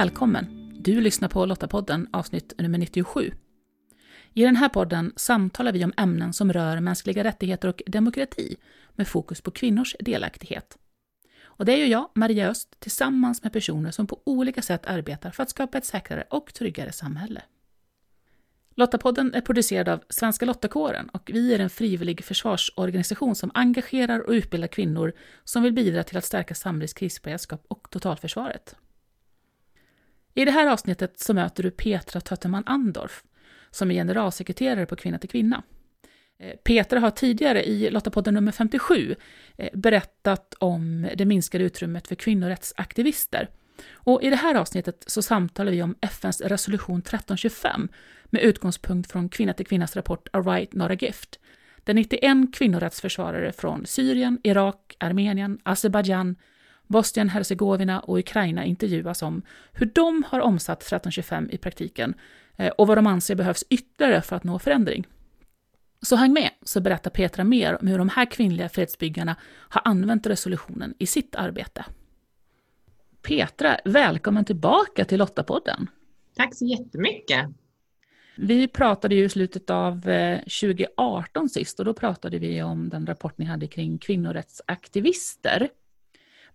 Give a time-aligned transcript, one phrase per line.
[0.00, 0.74] Välkommen!
[0.78, 3.32] Du lyssnar på Lottapodden avsnitt nummer 97.
[4.34, 8.56] I den här podden samtalar vi om ämnen som rör mänskliga rättigheter och demokrati
[8.94, 10.78] med fokus på kvinnors delaktighet.
[11.42, 15.30] Och det är ju jag, Maria Öst, tillsammans med personer som på olika sätt arbetar
[15.30, 17.42] för att skapa ett säkrare och tryggare samhälle.
[18.74, 24.32] Lottapodden är producerad av Svenska Lottakåren och vi är en frivillig försvarsorganisation som engagerar och
[24.32, 25.12] utbildar kvinnor
[25.44, 28.76] som vill bidra till att stärka samhällets krisberedskap och totalförsvaret.
[30.40, 33.22] I det här avsnittet så möter du Petra Tötterman Andorf
[33.70, 35.62] som är generalsekreterare på Kvinna till Kvinna.
[36.38, 39.16] Eh, Petra har tidigare i Lottapodden nummer 57
[39.56, 43.48] eh, berättat om det minskade utrymmet för kvinnorättsaktivister.
[43.92, 47.88] Och I det här avsnittet så samtalar vi om FNs resolution 1325
[48.24, 51.40] med utgångspunkt från Kvinna till Kvinnas rapport A Right Not A Gift,
[51.84, 56.36] där 91 kvinnorättsförsvarare från Syrien, Irak, Armenien, Azerbajdzjan,
[56.90, 62.14] Bosnien-Hercegovina och Ukraina intervjuas om hur de har omsatt 1325 i praktiken
[62.56, 65.06] eh, och vad de anser behövs ytterligare för att nå förändring.
[66.02, 69.36] Så häng med, så berättar Petra mer om hur de här kvinnliga fredsbyggarna
[69.68, 71.84] har använt resolutionen i sitt arbete.
[73.22, 75.90] Petra, välkommen tillbaka till Lottapodden.
[76.36, 77.46] Tack så jättemycket.
[78.36, 80.00] Vi pratade ju i slutet av
[80.40, 85.68] 2018 eh, sist och då pratade vi om den rapport ni hade kring kvinnorättsaktivister.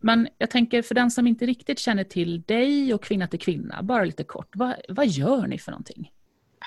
[0.06, 3.84] Men jag tänker för den som inte riktigt känner till dig och Kvinna till Kvinna,
[3.84, 6.12] bara lite kort, vad, vad gör ni för någonting?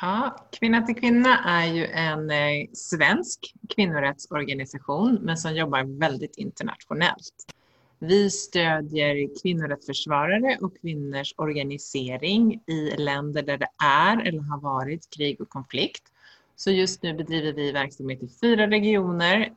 [0.01, 7.55] Ja, Kvinna till Kvinna är ju en eh, svensk kvinnorättsorganisation men som jobbar väldigt internationellt.
[7.99, 15.41] Vi stödjer kvinnorättsförsvarare och kvinnors organisering i länder där det är eller har varit krig
[15.41, 16.03] och konflikt.
[16.61, 19.53] Så just nu bedriver vi verksamhet i fyra regioner,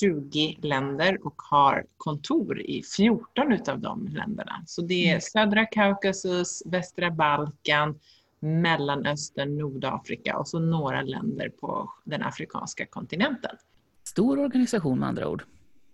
[0.00, 4.62] 20 eh, länder och har kontor i 14 utav de länderna.
[4.66, 5.20] Så det är mm.
[5.20, 7.98] södra Kaukasus, västra Balkan,
[8.40, 13.56] Mellanöstern, Nordafrika och så några länder på den afrikanska kontinenten.
[14.04, 15.44] Stor organisation med andra ord.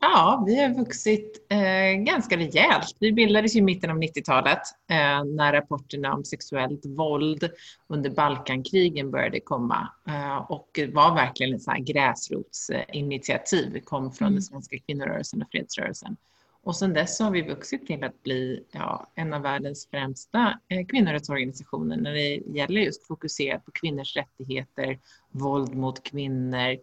[0.05, 2.97] Ja, vi har vuxit eh, ganska rejält.
[3.01, 4.61] Vi bildades i mitten av 90-talet
[4.91, 7.51] eh, när rapporterna om sexuellt våld
[7.89, 13.73] under Balkankrigen började komma eh, och var verkligen ett gräsrotsinitiativ.
[13.73, 14.35] Det kom från mm.
[14.35, 16.17] den svenska kvinnorörelsen och fredsrörelsen.
[16.63, 20.87] Och sedan dess har vi vuxit till att bli ja, en av världens främsta eh,
[20.87, 24.99] kvinnorättsorganisationer när det gäller just fokuserat på kvinnors rättigheter,
[25.31, 26.77] våld mot kvinnor,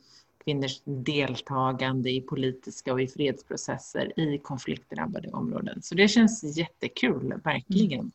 [0.43, 5.81] kvinnors deltagande i politiska och i fredsprocesser i konfliktdrabbade områden.
[5.81, 7.99] Så det känns jättekul, verkligen.
[7.99, 8.11] Mm.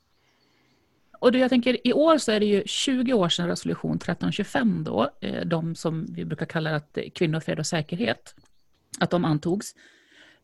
[1.18, 5.10] Och jag tänker, i år så är det ju 20 år sedan resolution 1325 då,
[5.20, 8.34] eh, de som vi brukar kalla att kvinnor, fred och säkerhet,
[8.98, 9.74] att de antogs.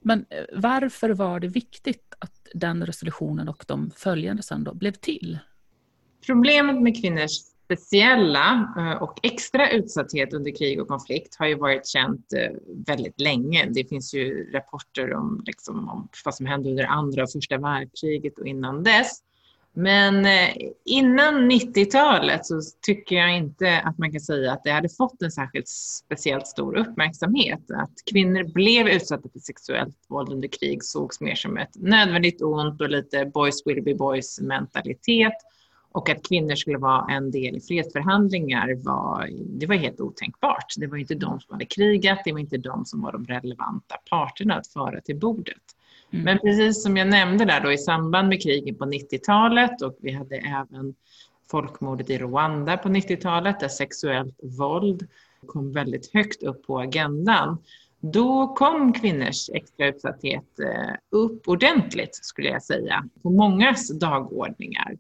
[0.00, 4.92] Men eh, varför var det viktigt att den resolutionen och de följande sen då blev
[4.92, 5.38] till?
[6.26, 11.86] Problemet med kvinnors speciella eh, och extra utsatthet under krig och konflikt har ju varit
[11.86, 12.50] känt eh,
[12.86, 13.68] väldigt länge.
[13.70, 18.38] Det finns ju rapporter om, liksom, om vad som hände under andra och första världskriget
[18.38, 19.22] och innan dess.
[19.74, 20.48] Men eh,
[20.84, 25.32] innan 90-talet så tycker jag inte att man kan säga att det hade fått en
[25.32, 27.70] särskilt speciellt stor uppmärksamhet.
[27.70, 32.80] Att kvinnor blev utsatta för sexuellt våld under krig sågs mer som ett nödvändigt ont
[32.80, 35.36] och lite boys will be boys mentalitet
[35.92, 40.74] och att kvinnor skulle vara en del i fredsförhandlingar var, det var helt otänkbart.
[40.76, 43.96] Det var inte de som hade krigat, det var inte de som var de relevanta
[44.10, 45.62] parterna att föra till bordet.
[46.10, 46.24] Mm.
[46.24, 50.12] Men precis som jag nämnde där då i samband med krigen på 90-talet och vi
[50.12, 50.94] hade även
[51.50, 55.08] folkmordet i Rwanda på 90-talet där sexuellt våld
[55.46, 57.58] kom väldigt högt upp på agendan.
[58.00, 64.96] Då kom kvinnors extra utsatthet eh, upp ordentligt skulle jag säga på mångas dagordningar.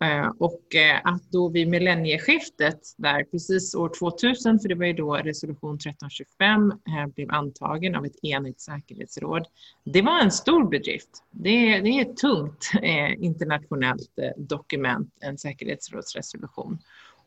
[0.00, 4.92] Eh, och eh, att då vid millennieskiftet, där precis år 2000, för det var ju
[4.92, 9.46] då resolution 1325 eh, blev antagen av ett enigt säkerhetsråd,
[9.84, 11.22] det var en stor bedrift.
[11.30, 12.70] Det, det är ett tungt
[13.18, 16.78] internationellt dokument, en säkerhetsrådsresolution.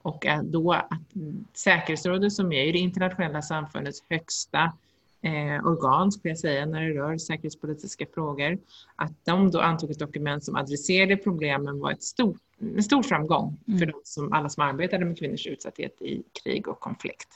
[0.02, 4.74] Och då att mm, säkerhetsrådet som är det internationella samfundets högsta
[5.22, 8.58] eh, organ, skulle jag säga, när det rör säkerhetspolitiska frågor.
[8.96, 13.60] Att de då antog ett dokument som adresserade problemen var ett stort, en stor framgång
[13.68, 13.80] mm.
[13.80, 17.28] för de som, alla som arbetade med kvinnors utsatthet i krig och konflikt.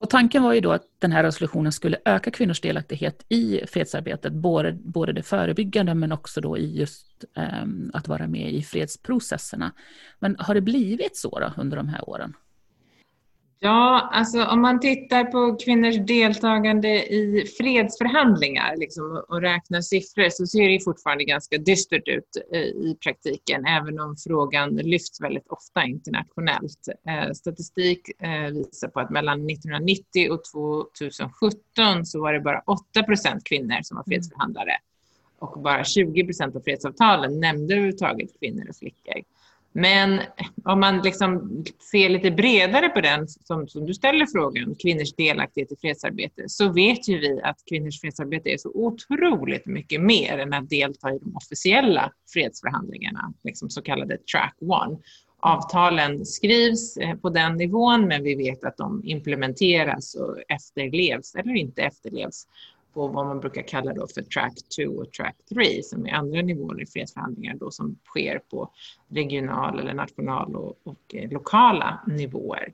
[0.00, 4.32] Och tanken var ju då att den här resolutionen skulle öka kvinnors delaktighet i fredsarbetet,
[4.32, 7.24] både, både det förebyggande men också då i just
[7.62, 9.72] um, att vara med i fredsprocesserna.
[10.18, 12.34] Men har det blivit så då under de här åren?
[13.60, 20.46] Ja, alltså om man tittar på kvinnors deltagande i fredsförhandlingar liksom, och räknar siffror så
[20.46, 25.84] ser det fortfarande ganska dystert ut eh, i praktiken, även om frågan lyfts väldigt ofta
[25.84, 26.88] internationellt.
[27.08, 33.02] Eh, statistik eh, visar på att mellan 1990 och 2017 så var det bara 8
[33.02, 34.10] procent kvinnor som var mm.
[34.10, 34.76] fredsförhandlare
[35.38, 39.22] och bara 20 procent av fredsavtalen nämnde överhuvudtaget kvinnor och flickor.
[39.72, 40.20] Men
[40.64, 45.72] om man liksom ser lite bredare på den, som, som du ställer frågan, kvinnors delaktighet
[45.72, 50.52] i fredsarbete, så vet ju vi att kvinnors fredsarbete är så otroligt mycket mer än
[50.52, 54.98] att delta i de officiella fredsförhandlingarna, liksom så kallade track one.
[55.40, 61.54] Avtalen skrivs eh, på den nivån, men vi vet att de implementeras och efterlevs eller
[61.54, 62.46] inte efterlevs
[62.94, 66.42] på vad man brukar kalla då för track 2 och track 3 som är andra
[66.42, 68.70] nivåer i fredsförhandlingar då som sker på
[69.08, 72.72] regional eller national och, och eh, lokala nivåer.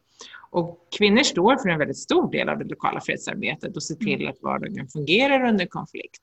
[0.51, 4.21] Och kvinnor står för en väldigt stor del av det lokala fredsarbetet och ser till
[4.21, 4.29] mm.
[4.29, 6.23] att vardagen fungerar under konflikt.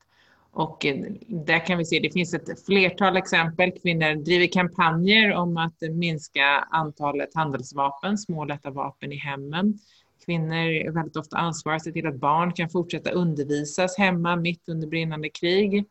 [0.53, 0.95] Och eh,
[1.27, 3.71] där kan vi se, det finns ett flertal exempel.
[3.71, 9.79] Kvinnor driver kampanjer om att minska antalet handelsvapen, små lätta vapen i hemmen.
[10.25, 14.87] Kvinnor väldigt ofta ansvariga att se till att barn kan fortsätta undervisas hemma mitt under
[14.87, 15.85] brinnande krig.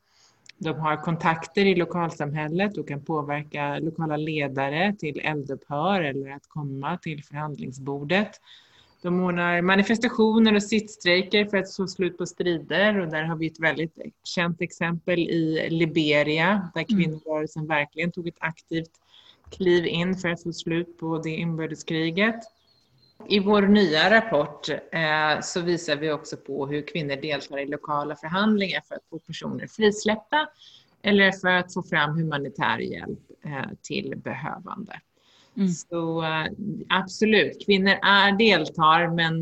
[0.59, 6.99] De har kontakter i lokalsamhället och kan påverka lokala ledare till eldupphör eller att komma
[6.99, 8.31] till förhandlingsbordet.
[9.03, 13.47] De ordnar manifestationer och sittstrejker för att få slut på strider och där har vi
[13.47, 13.94] ett väldigt
[14.25, 17.03] känt exempel i Liberia där mm.
[17.03, 18.91] kvinnorörelsen verkligen tog ett aktivt
[19.50, 22.41] kliv in för att få slut på det inbördeskriget.
[23.28, 28.17] I vår nya rapport eh, så visar vi också på hur kvinnor deltar i lokala
[28.17, 30.49] förhandlingar för att få personer frisläppta
[31.02, 35.00] eller för att få fram humanitär hjälp eh, till behövande.
[35.56, 35.69] Mm.
[35.69, 36.46] Så eh,
[36.88, 39.37] absolut, kvinnor är deltar men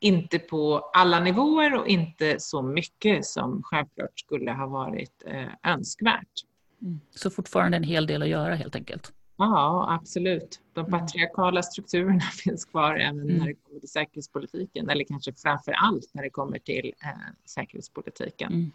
[0.00, 6.44] inte på alla nivåer och inte så mycket som självklart skulle ha varit eh, önskvärt.
[6.82, 7.00] Mm.
[7.10, 9.12] Så fortfarande en hel del att göra helt enkelt?
[9.40, 10.60] Ja, absolut.
[10.72, 11.00] De mm.
[11.00, 13.36] patriarkala strukturerna finns kvar även mm.
[13.36, 17.10] när det kommer till säkerhetspolitiken, eller kanske framför allt när det kommer till eh,
[17.44, 18.52] säkerhetspolitiken.
[18.52, 18.70] Mm.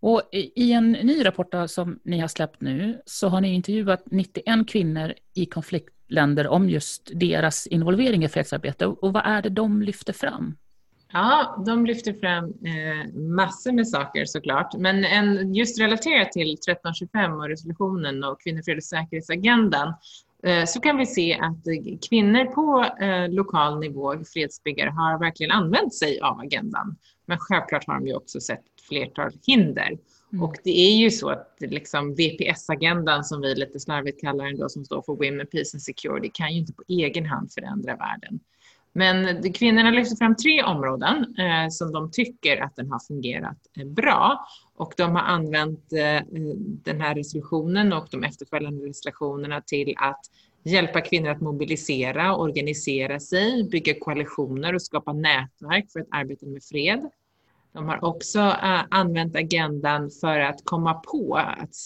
[0.00, 4.68] Och I en ny rapport som ni har släppt nu så har ni intervjuat 91
[4.68, 8.86] kvinnor i konfliktländer om just deras involvering i fredsarbete.
[8.86, 10.56] Och vad är det de lyfter fram?
[11.12, 14.74] Ja, de lyfter fram eh, massor med saker såklart.
[14.74, 19.94] Men en, just relaterat till 1325 och resolutionen och kvinnor, fred och säkerhetsagendan
[20.42, 21.64] eh, så kan vi se att
[22.08, 26.96] kvinnor på eh, lokal nivå, fredsbyggare, har verkligen använt sig av agendan.
[27.26, 29.98] Men självklart har de ju också sett ett flertal hinder.
[30.32, 30.44] Mm.
[30.44, 34.68] Och det är ju så att liksom VPS-agendan, som vi lite slarvigt kallar den då,
[34.68, 38.40] som står för Women, Peace and Security, kan ju inte på egen hand förändra världen.
[38.94, 43.86] Men kvinnorna lyfter fram tre områden eh, som de tycker att den har fungerat eh,
[43.86, 44.46] bra.
[44.76, 46.22] Och de har använt eh,
[46.84, 50.20] den här resolutionen och de efterföljande resolutionerna till att
[50.64, 56.64] hjälpa kvinnor att mobilisera, organisera sig, bygga koalitioner och skapa nätverk för att arbeta med
[56.64, 57.10] fred.
[57.72, 61.76] De har också uh, använt agendan för att komma på att,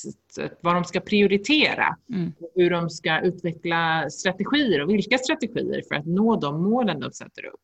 [0.61, 1.97] vad de ska prioritera.
[2.13, 2.33] Mm.
[2.55, 7.47] Hur de ska utveckla strategier och vilka strategier för att nå de målen de sätter
[7.47, 7.61] upp.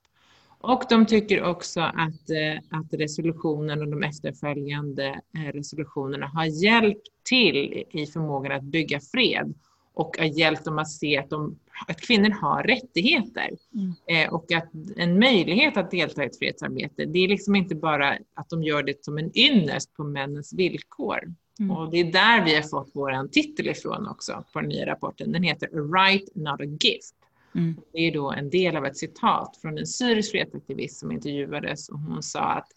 [0.60, 7.08] Och de tycker också att, uh, att resolutionen och de efterföljande uh, resolutionerna har hjälpt
[7.22, 9.54] till i förmågan att bygga fred
[9.94, 11.58] och har hjälpt dem att se att, de,
[11.88, 13.94] att kvinnor har rättigheter mm.
[14.06, 17.04] eh, och att en möjlighet att delta i ett fredsarbete.
[17.04, 21.34] Det är liksom inte bara att de gör det som en ynnest på männens villkor.
[21.60, 21.76] Mm.
[21.76, 25.32] Och det är där vi har fått vår titel ifrån också på den nya rapporten.
[25.32, 27.14] Den heter A right not a gift.
[27.54, 27.76] Mm.
[27.92, 31.98] Det är då en del av ett citat från en syrisk fredsaktivist som intervjuades och
[31.98, 32.68] hon sa att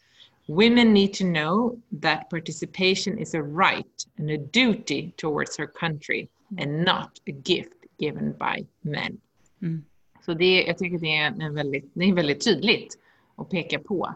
[0.48, 6.28] Women need to know that participation is a right and a duty towards her country
[6.60, 9.18] and not a gift given by men.
[9.62, 9.86] Mm.
[10.26, 12.98] Så det, jag tycker det är, en väldigt, det är väldigt tydligt
[13.36, 14.16] att peka på.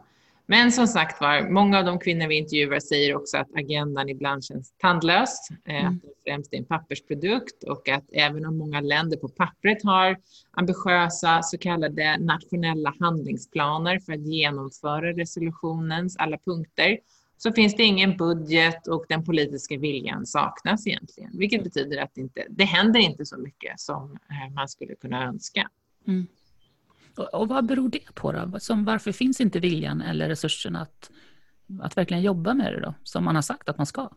[0.52, 4.46] Men som sagt var, många av de kvinnor vi intervjuar säger också att agendan ibland
[4.46, 5.88] känns tandlös, eh, mm.
[5.88, 10.18] att det främst är en pappersprodukt och att även om många länder på pappret har
[10.52, 16.98] ambitiösa så kallade nationella handlingsplaner för att genomföra resolutionens alla punkter,
[17.42, 21.38] så finns det ingen budget och den politiska viljan saknas egentligen.
[21.38, 25.24] Vilket betyder att det, inte, det händer inte så mycket som eh, man skulle kunna
[25.24, 25.70] önska.
[26.08, 26.28] Mm.
[27.16, 28.60] Och, och, vad beror det på då?
[28.60, 31.12] Som, varför finns inte viljan eller resurserna att,
[31.82, 34.10] att verkligen jobba med det då, som man har sagt att man ska?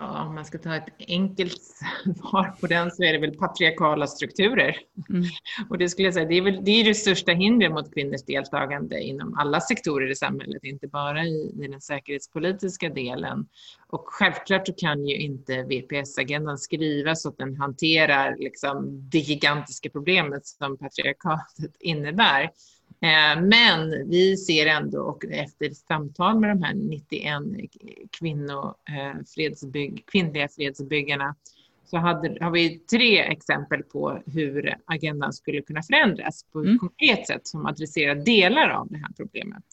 [0.00, 1.62] Ja, om man ska ta ett enkelt
[2.20, 4.76] svar på den så är det väl patriarkala strukturer.
[5.08, 5.24] Mm.
[5.70, 8.22] Och det skulle jag säga, det är, väl, det är det största hindret mot kvinnors
[8.22, 13.48] deltagande inom alla sektorer i samhället, inte bara i, i den säkerhetspolitiska delen.
[13.86, 19.90] Och självklart så kan ju inte VPS-agendan skrivas så att den hanterar liksom det gigantiska
[19.90, 22.50] problemet som patriarkatet innebär.
[23.00, 27.42] Eh, men vi ser ändå, och efter samtal med de här 91
[28.10, 31.34] kvinno, eh, fredsbygg, kvinnliga fredsbyggarna,
[31.84, 36.78] så hade, har vi tre exempel på hur agendan skulle kunna förändras på ett mm.
[36.78, 39.64] konkret sätt som adresserar delar av det här problemet.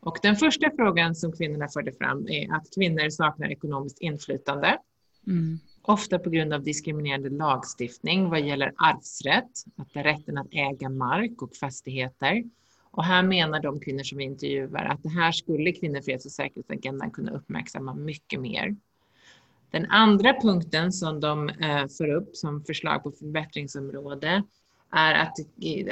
[0.00, 4.78] Och den första frågan som kvinnorna förde fram är att kvinnor saknar ekonomiskt inflytande.
[5.26, 5.58] Mm.
[5.82, 11.56] Ofta på grund av diskriminerande lagstiftning vad gäller arvsrätt, att rätten att äga mark och
[11.56, 12.44] fastigheter
[12.92, 16.32] och här menar de kvinnor som vi intervjuar att det här skulle kvinnor, freds och
[16.32, 18.76] säkerhetsagendan kunna uppmärksamma mycket mer.
[19.70, 24.42] Den andra punkten som de eh, för upp som förslag på förbättringsområde
[24.90, 25.38] är att,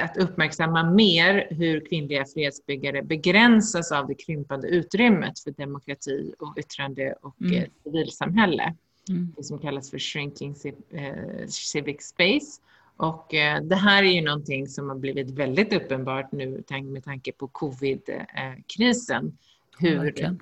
[0.00, 7.14] att uppmärksamma mer hur kvinnliga fredsbyggare begränsas av det krympande utrymmet för demokrati och yttrande
[7.22, 7.54] och mm.
[7.54, 8.74] Eh, civilsamhälle.
[9.08, 9.34] Mm.
[9.36, 10.54] Det som kallas för shrinking
[10.90, 12.60] eh, civic space.
[13.00, 17.32] Och eh, det här är ju någonting som har blivit väldigt uppenbart nu med tanke
[17.32, 19.38] på covid-krisen.
[19.78, 20.32] Hur eh,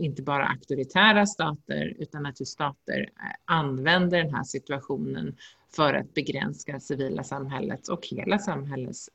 [0.00, 5.36] inte bara auktoritära stater utan att stater eh, använder den här situationen
[5.76, 9.10] för att begränsa civila samhällets och hela samhällets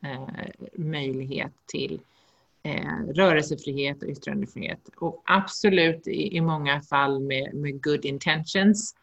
[0.76, 2.00] möjlighet till
[3.14, 4.90] rörelsefrihet och yttrandefrihet.
[4.98, 9.01] Och absolut i, många fall med, med good intentions Eh,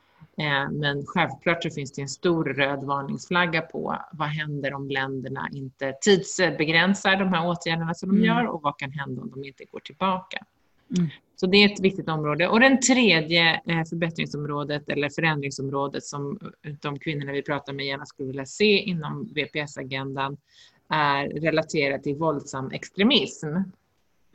[0.71, 5.93] men självklart så finns det en stor röd varningsflagga på vad händer om länderna inte
[6.01, 8.27] tidsbegränsar de här åtgärderna som de mm.
[8.27, 10.39] gör och vad kan hända om de inte går tillbaka.
[10.97, 11.09] Mm.
[11.37, 12.49] Så det är ett viktigt område.
[12.49, 16.39] Och den tredje eh, förbättringsområdet eller förändringsområdet som
[16.81, 20.37] de kvinnorna vi pratar med gärna skulle vilja se inom VPS-agendan
[20.89, 23.47] är relaterat till våldsam extremism.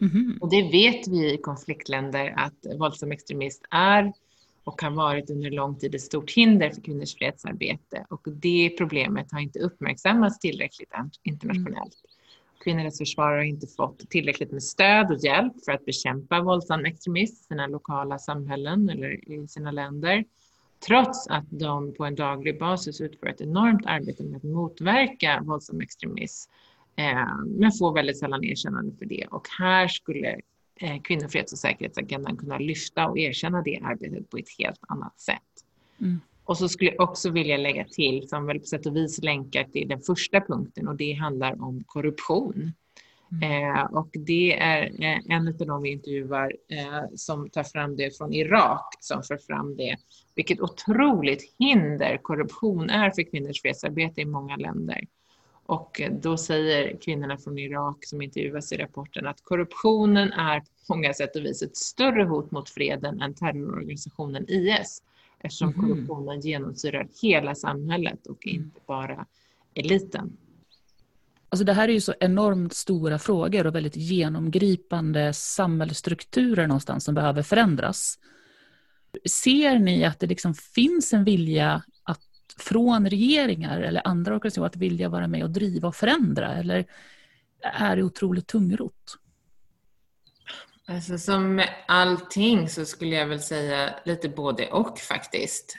[0.02, 0.38] Mm.
[0.42, 4.13] Och det vet vi i konfliktländer att våldsam extremism är
[4.63, 8.05] och har varit under lång tid ett stort hinder för kvinnors fredsarbete.
[8.10, 10.93] Och det problemet har inte uppmärksammats tillräckligt
[11.24, 11.77] internationellt.
[11.77, 12.13] Mm.
[12.63, 17.48] Kvinnorättsförsvarare har inte fått tillräckligt med stöd och hjälp för att bekämpa våldsam extremism i
[17.48, 20.25] sina lokala samhällen eller i sina länder.
[20.88, 25.82] Trots att de på en daglig basis utför ett enormt arbete med att motverka våldsam
[25.82, 26.51] extremism
[26.96, 29.27] eh, men får väldigt sällan erkännande för det.
[29.32, 30.39] Och här skulle
[30.75, 35.42] eh, kvinnofreds och säkerhetsagendan kunna lyfta och erkänna det arbetet på ett helt annat sätt.
[36.01, 36.20] Mm.
[36.46, 39.63] Och så skulle jag också vilja lägga till, som väl på sätt och vis länkar
[39.63, 42.74] till den första punkten och det handlar om korruption.
[43.32, 43.75] Mm.
[43.75, 48.18] Eh, och det är eh, en av de vi intervjuar eh, som tar fram det
[48.18, 49.98] från Irak som för fram det.
[50.36, 55.01] Vilket otroligt hinder korruption är för kvinnors fredsarbete i många länder.
[55.65, 61.13] Och då säger kvinnorna från Irak som intervjuas i rapporten att korruptionen är på många
[61.13, 65.01] sätt och vis ett större hot mot freden än terrororganisationen IS
[65.39, 65.82] eftersom mm.
[65.82, 68.63] korruptionen genomsyrar hela samhället och mm.
[68.63, 69.25] inte bara
[69.74, 70.38] eliten.
[71.50, 77.15] Alltså det här är ju så enormt stora frågor och väldigt genomgripande samhällsstrukturer någonstans som
[77.15, 78.20] behöver förändras.
[79.29, 81.84] Ser ni att det liksom finns en vilja
[82.57, 86.53] från regeringar eller andra organisationer att vilja vara med och driva och förändra?
[86.53, 86.86] Eller
[87.62, 89.17] är det otroligt tungrot?
[90.88, 95.77] Alltså som med allting så skulle jag väl säga lite både och faktiskt.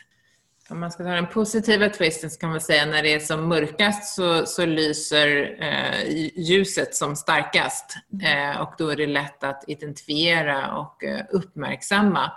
[0.70, 3.48] Om man ska ta den positiva twisten så kan man säga när det är som
[3.48, 8.50] mörkast så, så lyser eh, ljuset som starkast mm.
[8.50, 12.32] eh, och då är det lätt att identifiera och eh, uppmärksamma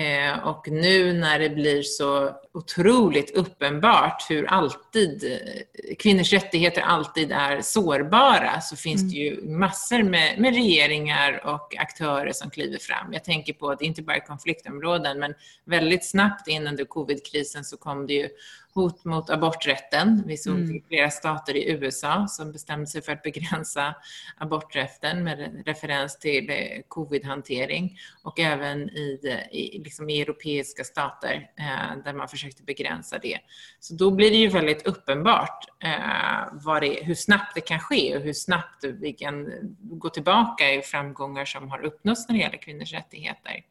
[0.00, 7.32] Eh, och nu när det blir så otroligt uppenbart hur alltid eh, kvinnors rättigheter alltid
[7.32, 9.12] är sårbara så finns mm.
[9.12, 13.12] det ju massor med, med, regeringar och aktörer som kliver fram.
[13.12, 17.76] Jag tänker på att inte bara i konfliktområden men väldigt snabbt in under covidkrisen så
[17.76, 18.28] kom det ju
[18.74, 20.22] hot mot aborträtten.
[20.26, 20.82] Vi såg mm.
[20.88, 23.94] flera stater i USA som bestämde sig för att begränsa
[24.36, 26.56] aborträtten med referens till eh,
[26.88, 33.38] covidhantering och även i, i, liksom i europeiska stater eh, där man försökte begränsa det.
[33.80, 38.22] Så då blir det ju väldigt uppenbart eh, det, hur snabbt det kan ske och
[38.22, 42.92] hur snabbt vi kan gå tillbaka i framgångar som har uppnåtts när det gäller kvinnors
[42.92, 43.64] rättigheter.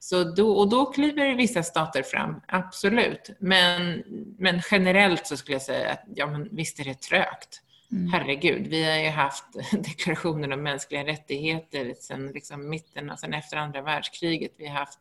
[0.00, 3.30] Så då, och då kliver vissa stater fram, absolut.
[3.38, 4.02] Men,
[4.38, 7.62] men generellt så skulle jag säga att ja, men visst är det trögt.
[7.92, 8.12] Mm.
[8.12, 13.82] Herregud, vi har ju haft deklarationen om mänskliga rättigheter sedan liksom mitten sen efter andra
[13.82, 14.52] världskriget.
[14.58, 14.98] Vi har haft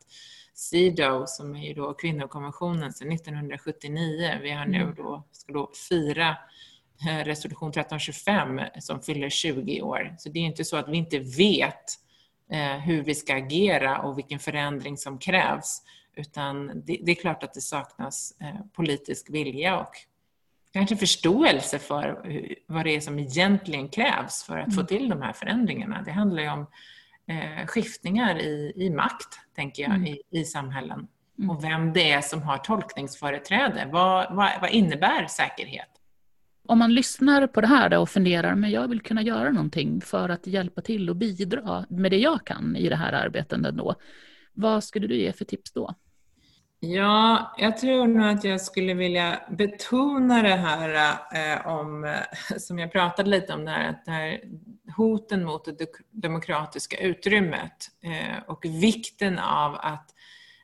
[0.54, 4.40] CEDAW som är ju då kvinnokonventionen sedan 1979.
[4.42, 4.96] Vi har nu mm.
[4.96, 6.38] då, ska då fira
[7.10, 10.16] eh, resolution 1325 som fyller 20 år.
[10.20, 12.00] Så det är inte så att vi inte vet
[12.84, 15.82] hur vi ska agera och vilken förändring som krävs.
[16.16, 19.96] Utan det, det är klart att det saknas eh, politisk vilja och
[20.74, 22.22] kanske förståelse för
[22.68, 24.88] vad det är som egentligen krävs för att få mm.
[24.88, 26.02] till de här förändringarna.
[26.02, 26.68] Det handlar ju om
[27.28, 30.08] eh, skiftningar i, i makt, tänker jag, mm.
[30.08, 31.08] i, i samhällen.
[31.38, 31.50] Mm.
[31.50, 33.90] Och vem det är som har tolkningsföreträde.
[33.92, 35.90] Vad, vad, vad, innebär säkerhet?
[36.68, 40.30] Om man lyssnar på det här och funderar, men jag vill kunna göra någonting för
[40.30, 43.96] att hjälpa till och bidra med det jag kan i det här arbetet ändå.
[44.54, 45.96] Vad skulle du ge för tips då?
[46.80, 52.18] Ja, jag tror nog att jag skulle vilja betona det här eh, om,
[52.58, 54.42] som jag pratade lite om, det här, att det här
[54.98, 60.10] hoten mot det demokratiska utrymmet eh, och vikten av att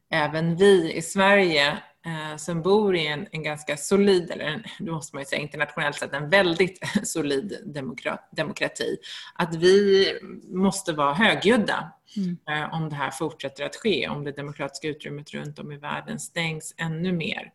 [0.10, 4.93] även vi i Sverige eh, som bor i en, en ganska solid, eller en, då
[4.93, 8.98] måste man ju säga internationellt sett, en väldigt solid demokrat, demokrati,
[9.36, 10.07] att vi
[10.43, 12.38] måste vara högljudda mm.
[12.50, 16.19] eh, om det här fortsätter att ske, om det demokratiska utrymmet runt om i världen
[16.19, 17.51] stängs ännu mer.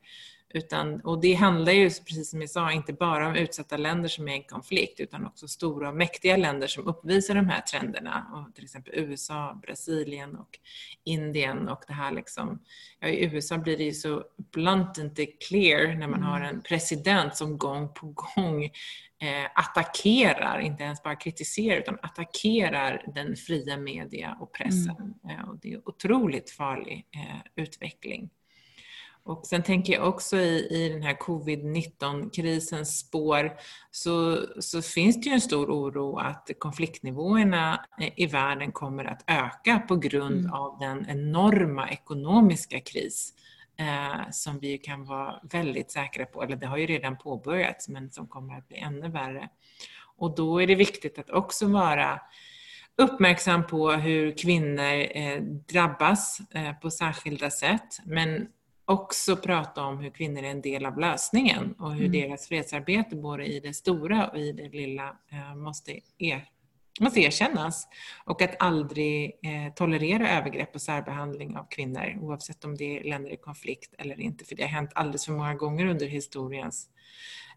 [0.54, 4.28] Utan, och det handlar ju, precis som jag sa, inte bara om utsatta länder som
[4.28, 8.26] är i konflikt, utan också stora och mäktiga länder som uppvisar de här trenderna.
[8.34, 10.58] Och till exempel USA, Brasilien och
[11.04, 11.68] Indien.
[11.68, 12.62] Och det här liksom,
[13.00, 16.54] ja, I USA blir det ju så bluntly clear när man har mm.
[16.54, 18.64] en president som gång på gång
[19.22, 25.14] eh, attackerar, inte ens bara kritiserar, utan attackerar den fria media och pressen.
[25.24, 25.38] Mm.
[25.38, 28.30] Eh, och det är otroligt farlig eh, utveckling.
[29.28, 33.52] Och sen tänker jag också i, i den här covid-19-krisens spår
[33.90, 37.84] så, så finns det ju en stor oro att konfliktnivåerna
[38.16, 40.52] i världen kommer att öka på grund mm.
[40.52, 43.34] av den enorma ekonomiska kris
[43.78, 48.10] eh, som vi kan vara väldigt säkra på, eller det har ju redan påbörjats, men
[48.10, 49.48] som kommer att bli ännu värre.
[50.16, 52.20] Och då är det viktigt att också vara
[52.96, 58.48] uppmärksam på hur kvinnor eh, drabbas eh, på särskilda sätt, men
[58.88, 62.12] också prata om hur kvinnor är en del av lösningen och hur mm.
[62.12, 66.48] deras fredsarbete både i det stora och i det lilla eh, måste, er,
[67.00, 67.88] måste erkännas.
[68.24, 73.30] Och att aldrig eh, tolerera övergrepp och särbehandling av kvinnor oavsett om det är länder
[73.30, 74.44] i konflikt eller inte.
[74.44, 76.88] För det har hänt alldeles för många gånger under historiens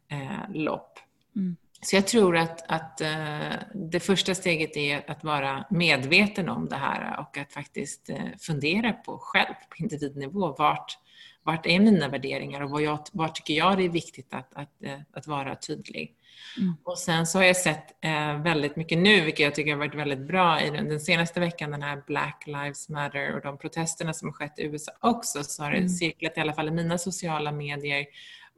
[0.08, 1.00] eh, lopp.
[1.36, 1.56] Mm.
[1.82, 6.76] Så jag tror att, att uh, det första steget är att vara medveten om det
[6.76, 10.98] här och att faktiskt uh, fundera på själv på individnivå vart,
[11.44, 14.84] vart är mina värderingar och vad jag, var tycker jag det är viktigt att, att,
[14.84, 16.16] eh, att vara tydlig.
[16.58, 16.76] Mm.
[16.84, 19.96] Och sen så har jag sett eh, väldigt mycket nu, vilket jag tycker har varit
[19.96, 24.14] väldigt bra i den, den, senaste veckan, den här Black Lives Matter och de protesterna
[24.14, 25.90] som har skett i USA också, så har det mm.
[25.90, 28.06] cirklat i alla fall i mina sociala medier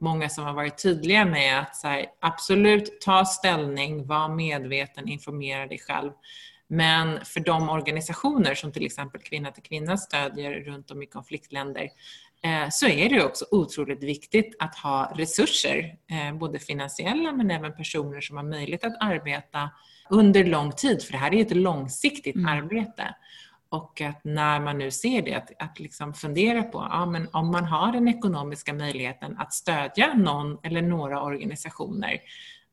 [0.00, 5.78] många som har varit tydliga med att här, absolut ta ställning, var medveten, informera dig
[5.78, 6.12] själv.
[6.66, 11.90] Men för de organisationer som till exempel Kvinna till kvinna stödjer runt om i konfliktländer
[12.70, 18.20] så är det också otroligt viktigt att ha resurser, eh, både finansiella men även personer
[18.20, 19.70] som har möjlighet att arbeta
[20.10, 22.46] under lång tid, för det här är ett långsiktigt mm.
[22.46, 23.14] arbete.
[23.68, 27.50] Och att när man nu ser det, att, att liksom fundera på ja, men om
[27.50, 32.18] man har den ekonomiska möjligheten att stödja någon eller några organisationer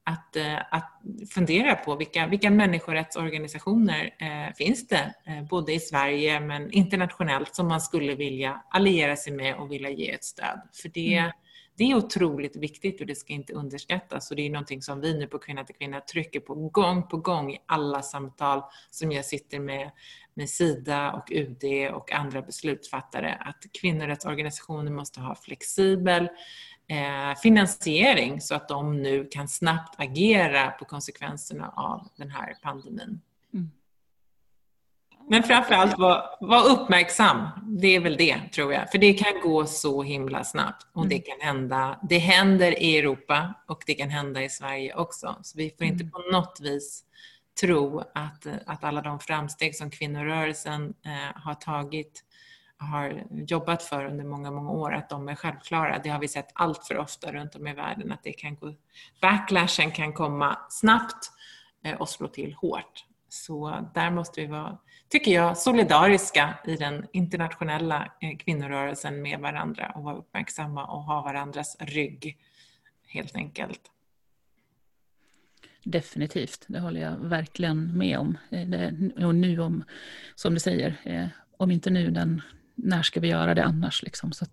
[0.03, 1.01] att, eh, att
[1.33, 7.67] fundera på vilka, vilka människorättsorganisationer eh, finns det, eh, både i Sverige men internationellt, som
[7.67, 10.61] man skulle vilja alliera sig med och vilja ge ett stöd.
[10.81, 11.31] För det, mm.
[11.77, 14.31] det är otroligt viktigt och det ska inte underskattas.
[14.31, 17.17] Och det är någonting som vi nu på Kvinna till Kvinna trycker på gång på
[17.17, 19.91] gång i alla samtal som jag sitter med,
[20.33, 26.29] med Sida och UD och andra beslutsfattare, att kvinnorättsorganisationer måste ha flexibel
[26.91, 33.21] eh, finansiering så att de nu kan snabbt agera på konsekvenserna av den här pandemin.
[33.53, 33.71] Mm.
[35.29, 37.47] Men framförallt var, var uppmärksam.
[37.65, 38.91] Det är väl det, tror jag.
[38.91, 40.87] För det kan gå så himla snabbt.
[40.93, 41.25] Och det mm.
[41.25, 41.99] kan hända.
[42.09, 45.35] Det händer i Europa och det kan hända i Sverige också.
[45.41, 46.11] Så vi får inte mm.
[46.11, 47.03] på något vis
[47.61, 52.23] tro att, att alla de framsteg som kvinnorörelsen eh, har tagit
[52.81, 55.99] har jobbat för under många, många år, att de är självklara.
[56.03, 58.73] Det har vi sett allt för ofta runt om i världen, att det kan gå,
[59.21, 61.31] backlashen kan komma snabbt
[61.83, 63.05] eh, och slå till hårt.
[63.29, 64.77] Så där måste vi vara,
[65.09, 71.21] tycker jag, solidariska i den internationella eh, kvinnorörelsen med varandra och vara uppmärksamma och ha
[71.21, 72.37] varandras rygg,
[73.07, 73.81] helt enkelt.
[75.83, 78.37] Definitivt, det håller jag verkligen med om.
[78.49, 79.83] Eh, och nu om,
[80.35, 80.95] som du säger,
[81.57, 82.41] om inte nu den
[82.83, 84.03] när ska vi göra det annars?
[84.03, 84.31] Liksom?
[84.31, 84.45] Så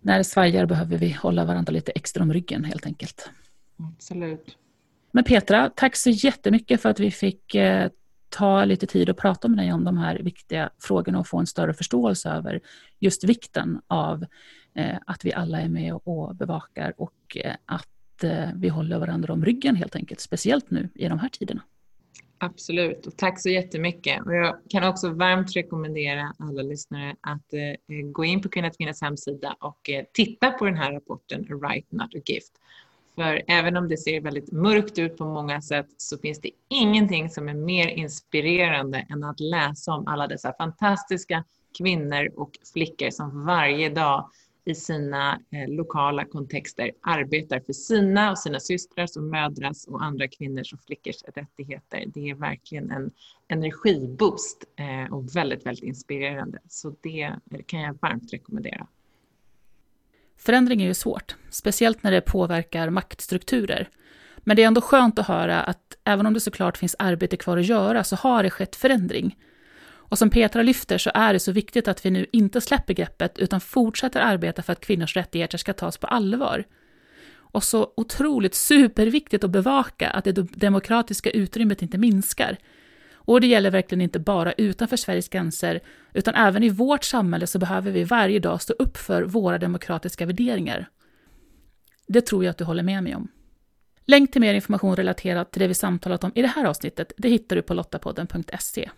[0.00, 3.30] när det svajar behöver vi hålla varandra lite extra om ryggen helt enkelt.
[3.78, 4.56] Absolut.
[5.12, 7.90] Men Petra, tack så jättemycket för att vi fick eh,
[8.28, 11.46] ta lite tid att prata med dig om de här viktiga frågorna och få en
[11.46, 12.60] större förståelse över
[12.98, 14.24] just vikten av
[14.74, 17.88] eh, att vi alla är med och bevakar och eh, att
[18.54, 21.62] vi håller varandra om ryggen helt enkelt, speciellt nu i de här tiderna.
[22.40, 24.26] Absolut, och tack så jättemycket.
[24.26, 29.02] Och jag kan också varmt rekommendera alla lyssnare att eh, gå in på Kvinna Kvinnas
[29.02, 32.52] hemsida och eh, titta på den här rapporten Right Not a Gift.
[33.14, 37.30] För även om det ser väldigt mörkt ut på många sätt så finns det ingenting
[37.30, 41.44] som är mer inspirerande än att läsa om alla dessa fantastiska
[41.78, 44.30] kvinnor och flickor som varje dag
[44.68, 50.28] i sina eh, lokala kontexter arbetar för sina och sina systrars och mödrars och andra
[50.28, 52.04] kvinnors och flickors rättigheter.
[52.06, 53.10] Det är verkligen en
[53.48, 56.58] energiboost eh, och väldigt, väldigt inspirerande.
[56.68, 58.86] Så det kan jag varmt rekommendera.
[60.36, 63.88] Förändring är ju svårt, speciellt när det påverkar maktstrukturer.
[64.36, 67.56] Men det är ändå skönt att höra att även om det såklart finns arbete kvar
[67.56, 69.36] att göra så har det skett förändring.
[70.08, 73.38] Och som Petra lyfter så är det så viktigt att vi nu inte släpper greppet
[73.38, 76.64] utan fortsätter arbeta för att kvinnors rättigheter ska tas på allvar.
[77.30, 82.56] Och så otroligt superviktigt att bevaka att det demokratiska utrymmet inte minskar.
[83.12, 85.80] Och det gäller verkligen inte bara utanför Sveriges gränser,
[86.12, 90.26] utan även i vårt samhälle så behöver vi varje dag stå upp för våra demokratiska
[90.26, 90.88] värderingar.
[92.06, 93.28] Det tror jag att du håller med mig om.
[94.06, 97.28] Länk till mer information relaterat till det vi samtalat om i det här avsnittet, det
[97.28, 98.90] hittar du på lottapodden.se.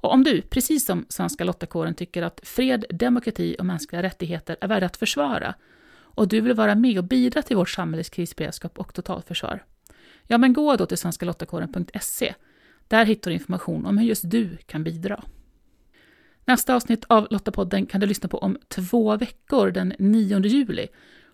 [0.00, 4.68] Och om du, precis som Svenska Lottakåren, tycker att fred, demokrati och mänskliga rättigheter är
[4.68, 5.54] värda att försvara
[6.16, 9.64] och du vill vara med och bidra till vårt samhälles krisberedskap och totalförsvar,
[10.26, 12.34] ja men gå då till svenskalottakåren.se.
[12.88, 15.24] Där hittar du information om hur just du kan bidra.
[16.44, 20.88] Nästa avsnitt av Lottapodden kan du lyssna på om två veckor, den 9 juli.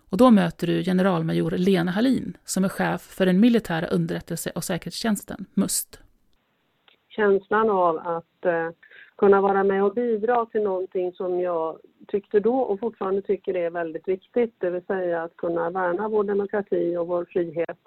[0.09, 4.63] Och då möter du generalmajor Lena Hallin som är chef för den militära underrättelse och
[4.63, 5.99] säkerhetstjänsten, MUST
[7.15, 8.69] känslan av att eh,
[9.17, 13.69] kunna vara med och bidra till någonting som jag tyckte då och fortfarande tycker är
[13.69, 17.79] väldigt viktigt, det vill säga att kunna värna vår demokrati och vår frihet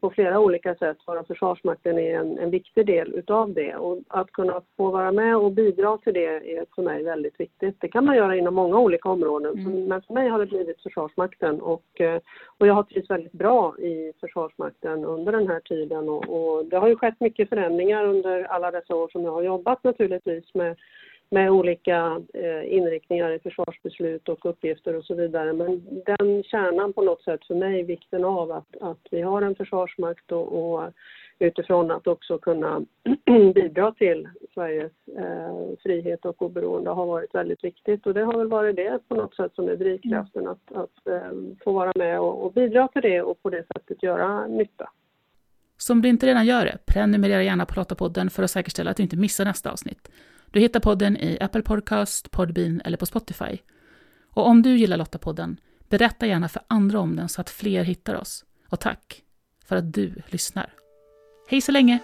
[0.00, 3.76] på flera olika sätt vara Försvarsmakten är en, en viktig del utav det.
[3.76, 7.76] Och att kunna få vara med och bidra till det är för mig väldigt viktigt.
[7.80, 9.84] Det kan man göra inom många olika områden, mm.
[9.84, 12.20] men för mig har det blivit Försvarsmakten och, eh,
[12.58, 16.76] och jag har trivts väldigt bra i Försvarsmakten under den här tiden och, och det
[16.76, 20.76] har ju skett mycket förändringar under alla dessa år som jag har jobbat naturligtvis med
[21.30, 25.52] med olika eh, inriktningar i försvarsbeslut och uppgifter och så vidare.
[25.52, 29.54] Men den kärnan på något sätt för mig, vikten av att, att vi har en
[29.54, 30.92] försvarsmakt och, och
[31.38, 32.80] utifrån att också kunna
[33.54, 38.06] bidra till Sveriges eh, frihet och oberoende har varit väldigt viktigt.
[38.06, 41.32] Och det har väl varit det på något sätt som är drivkraften att, att eh,
[41.64, 44.90] få vara med och, och bidra till det och på det sättet göra nytta.
[45.76, 48.96] Så om du inte redan gör det, prenumerera gärna på Lottapodden för att säkerställa att
[48.96, 50.10] du inte missar nästa avsnitt.
[50.54, 53.58] Du hittar podden i Apple Podcast, Podbean eller på Spotify.
[54.30, 58.14] Och om du gillar Lottapodden, berätta gärna för andra om den så att fler hittar
[58.14, 58.44] oss.
[58.68, 59.22] Och tack
[59.64, 60.72] för att du lyssnar.
[61.48, 61.98] Hej så länge!